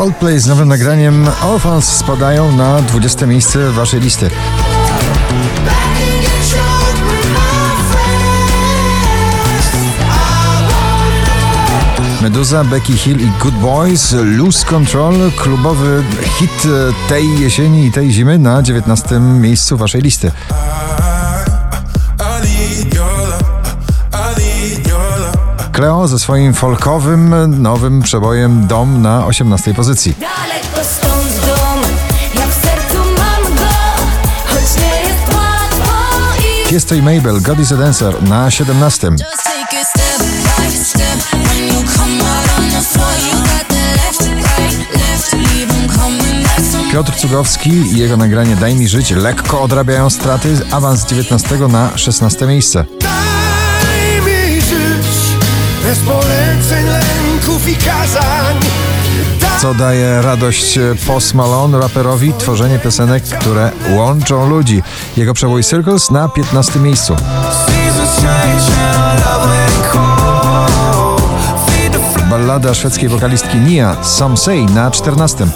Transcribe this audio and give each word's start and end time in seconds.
Coldplay 0.00 0.40
z 0.40 0.46
nowym 0.46 0.68
nagraniem 0.68 1.28
Orphans 1.42 1.84
spadają 1.84 2.56
na 2.56 2.82
20 2.82 3.26
miejsce 3.26 3.70
waszej 3.70 4.00
listy. 4.00 4.30
Meduza, 12.22 12.64
Becky 12.64 12.92
Hill 12.92 13.20
i 13.20 13.30
Good 13.42 13.54
Boys, 13.54 14.12
Lose 14.12 14.66
Control, 14.66 15.14
klubowy 15.36 16.04
hit 16.38 16.66
tej 17.08 17.40
jesieni 17.40 17.86
i 17.86 17.92
tej 17.92 18.12
zimy 18.12 18.38
na 18.38 18.62
19 18.62 19.20
miejscu 19.20 19.76
waszej 19.76 20.00
listy. 20.00 20.32
Cleo 25.80 26.08
ze 26.08 26.18
swoim 26.18 26.54
folkowym, 26.54 27.34
nowym 27.62 28.02
przebojem 28.02 28.66
Dom 28.66 29.02
na 29.02 29.26
18 29.26 29.74
pozycji. 29.74 30.14
Daleko 30.20 30.88
stąd 30.90 31.46
dom, 31.46 31.80
ja 32.34 32.46
w 32.46 32.54
sercu 32.54 32.98
mam 32.98 33.54
go, 33.54 33.64
choć 34.46 34.82
nie 34.82 35.00
jest 35.00 35.34
łatwo 35.34 35.92
i 36.38 36.68
Tiesto 36.68 36.94
i 36.94 37.02
Mabel, 37.02 37.40
God 37.42 37.60
is 37.60 37.72
a 37.72 37.76
Dancer 37.76 38.22
na 38.22 38.50
17. 38.50 39.10
Just 39.10 39.20
take 39.20 39.80
it 39.80 39.86
step 39.88 40.18
by 40.58 40.84
step 40.84 41.18
When 41.32 41.66
you 41.68 41.92
come 41.96 42.24
out 42.24 42.58
on 42.58 42.70
the 42.70 42.82
floor 42.82 43.12
You 43.32 43.38
got 43.38 43.68
the 43.68 43.74
left, 43.74 44.20
right, 44.20 44.94
left 44.94 45.32
Leave 45.32 45.74
'em 45.74 45.88
coming 45.88 46.42
back 46.42 46.60
some 46.72 46.92
Piotr 46.92 47.12
Cugowski 47.12 47.70
i 47.70 47.98
jego 47.98 48.16
nagranie 48.16 48.56
Daj 48.56 48.74
mi 48.74 48.88
żyć 48.88 49.10
lekko 49.10 49.62
odrabiają 49.62 50.10
straty, 50.10 50.58
awans 50.70 51.00
z 51.00 51.06
19 51.06 51.68
na 51.68 51.98
16 51.98 52.46
miejsce. 52.46 52.84
Bez 55.90 55.98
poleceń, 55.98 56.86
lęków 56.86 57.68
i 57.68 57.76
kazań. 57.76 58.56
Daj 59.40 59.60
Co 59.60 59.74
daje 59.74 60.22
radość 60.22 60.78
Post 61.06 61.34
Malone 61.34 61.78
raperowi 61.78 62.32
tworzenie 62.38 62.78
piosenek, 62.78 63.22
które 63.22 63.70
łączą 63.96 64.48
ludzi. 64.48 64.82
Jego 65.16 65.34
przebój 65.34 65.64
Circles 65.64 66.10
na 66.10 66.28
15 66.28 66.80
miejscu. 66.80 67.16
Ballada 72.30 72.74
szwedzkiej 72.74 73.08
wokalistki 73.08 73.56
Nia, 73.56 73.96
Some 74.02 74.36
Say 74.36 74.66
na 74.66 74.90
14. 74.90 75.46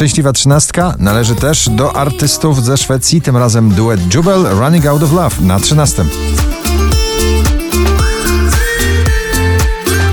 Szczęśliwa 0.00 0.32
trzynastka 0.32 0.94
należy 0.98 1.34
też 1.34 1.68
do 1.68 1.96
artystów 1.96 2.64
ze 2.64 2.76
Szwecji, 2.76 3.22
tym 3.22 3.36
razem 3.36 3.70
duet 3.70 4.14
Jubel 4.14 4.46
Running 4.50 4.86
Out 4.86 5.02
of 5.02 5.12
Love 5.12 5.36
na 5.40 5.60
13. 5.60 6.04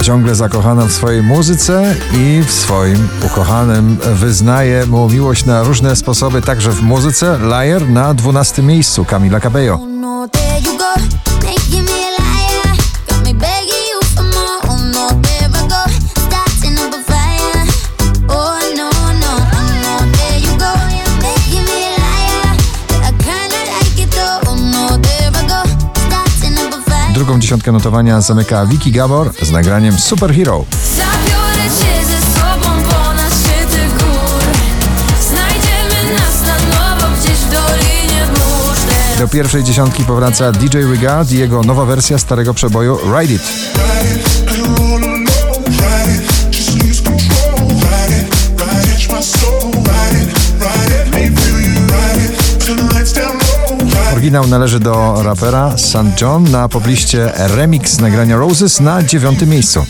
Ciągle 0.02 0.36
zakochana 0.36 0.86
w 0.86 0.92
swojej 0.92 1.24
muzyce 1.24 1.96
i 2.14 2.44
w 2.48 2.52
swoim 2.52 3.08
ukochanym 3.26 3.98
wyznaje 4.16 4.86
mu 4.86 5.10
miłość 5.10 5.46
na 5.46 5.64
różne 5.64 5.96
sposoby, 5.96 6.42
także 6.42 6.72
w 6.72 6.82
muzyce. 6.82 7.40
Liar 7.42 7.90
na 7.90 8.14
12 8.14 8.64
miejscu 8.64 9.06
Camila 9.06 9.40
Cabello. 9.40 9.80
Drugą 27.28 27.40
dziesiątkę 27.40 27.72
notowania 27.72 28.22
zamyka 28.22 28.66
Vicky 28.66 28.92
Gabor 28.92 29.32
z 29.42 29.52
nagraniem 29.52 29.98
Superhero. 30.00 30.66
Zabiorę 30.96 31.70
cię 31.70 32.06
ze 32.06 32.40
sobą 32.40 32.70
ponad 32.90 33.34
szczyty 33.34 33.88
gór 33.88 34.44
Znajdziemy 35.22 36.14
nas 36.14 36.42
na 36.42 36.56
nowo 36.76 37.16
gdzieś 37.20 37.38
w 37.38 37.52
Dolinie 37.52 38.26
Mórz 38.32 38.80
Do 39.20 39.28
pierwszej 39.28 39.64
dziesiątki 39.64 40.04
powraca 40.04 40.52
DJ 40.52 40.78
Regard 40.78 41.32
i 41.32 41.38
jego 41.38 41.64
nowa 41.64 41.86
wersja 41.86 42.18
starego 42.18 42.54
przeboju 42.54 42.98
Ride 43.20 43.34
It. 43.34 43.42
Oryginał 54.28 54.48
należy 54.48 54.80
do 54.80 55.24
rapera 55.24 55.78
St. 55.78 56.22
John 56.22 56.52
na 56.52 56.70
pobliście 56.70 57.32
remix 57.38 58.00
nagrania 58.00 58.38
Roses 58.38 58.80
na 58.80 59.04
dziewiątym 59.04 59.50
miejscu. 59.50 59.86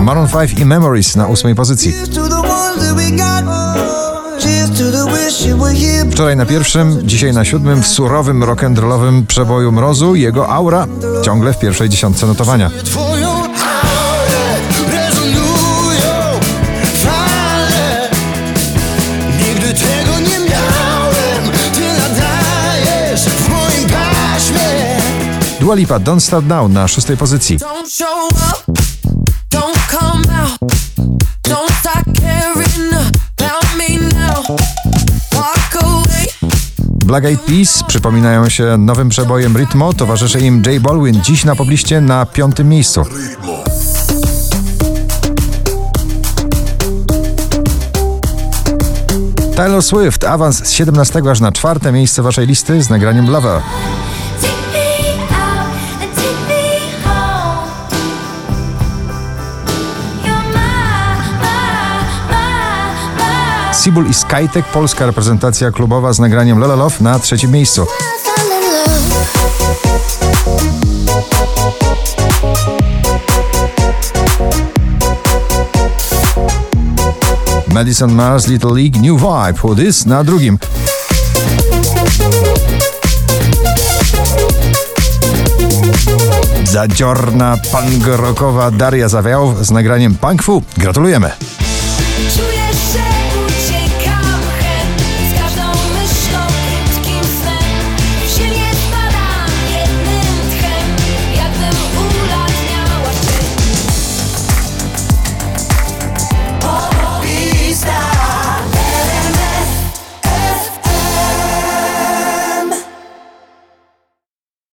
Maroon 0.00 0.28
5 0.28 0.60
i 0.60 0.64
Memories 0.64 1.16
na 1.16 1.26
ósmej 1.26 1.54
pozycji. 1.54 1.94
Wczoraj 6.10 6.36
na 6.36 6.46
pierwszym, 6.46 7.00
dzisiaj 7.04 7.32
na 7.32 7.44
siódmym 7.44 7.82
w 7.82 7.86
surowym 7.86 8.44
rock'n'rollowym 8.44 9.26
przeboju 9.26 9.72
Mrozu 9.72 10.14
jego 10.14 10.48
aura 10.48 10.86
ciągle 11.22 11.52
w 11.52 11.58
pierwszej 11.58 11.88
dziesiątce 11.88 12.26
notowania. 12.26 12.70
Dua 25.60 25.74
Lipa 25.74 25.98
Don't 25.98 26.20
Start 26.20 26.46
Now 26.46 26.70
na 26.70 26.88
szóstej 26.88 27.16
pozycji. 27.16 27.58
Don't 27.58 27.90
show 27.90 28.30
up, 28.32 28.72
don't 29.50 29.78
come 29.90 30.40
out, 30.42 30.75
Black 37.06 37.24
Eyed 37.24 37.40
Peas 37.40 37.82
przypominają 37.88 38.48
się 38.48 38.76
nowym 38.78 39.08
przebojem 39.08 39.56
Ritmo, 39.56 39.92
towarzyszy 39.92 40.40
im 40.40 40.62
J 40.66 40.82
Balwin, 40.82 41.22
dziś 41.22 41.44
na 41.44 41.56
pobliście 41.56 42.00
na 42.00 42.26
piątym 42.26 42.68
miejscu. 42.68 43.02
Taylor 49.56 49.82
Swift, 49.82 50.24
awans 50.24 50.66
z 50.66 50.72
17 50.72 51.22
aż 51.30 51.40
na 51.40 51.52
czwarte 51.52 51.92
miejsce 51.92 52.22
waszej 52.22 52.46
listy 52.46 52.82
z 52.82 52.90
nagraniem 52.90 53.30
Lover. 53.30 53.60
Sibul 63.86 64.10
i 64.10 64.14
Skytek, 64.14 64.66
polska 64.66 65.06
reprezentacja 65.06 65.70
klubowa 65.70 66.12
z 66.12 66.18
nagraniem 66.18 66.58
Lola 66.58 66.74
Love 66.74 66.96
na 67.00 67.18
trzecim 67.18 67.50
miejscu. 67.50 67.86
Madison 77.68 78.12
Mars, 78.12 78.46
Little 78.46 78.74
League, 78.74 79.00
New 79.02 79.20
Vibe, 79.20 79.58
Who 79.62 79.74
This 79.74 80.06
na 80.06 80.24
drugim. 80.24 80.58
Zadziorna, 86.64 87.56
punk 87.72 88.06
rockowa 88.06 88.70
Daria 88.70 89.08
Zawiałow 89.08 89.58
z 89.66 89.70
nagraniem 89.70 90.14
Punk 90.14 90.42
Fu. 90.42 90.62
Gratulujemy! 90.76 91.30